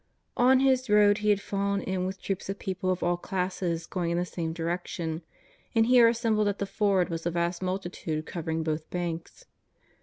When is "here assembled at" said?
5.85-6.57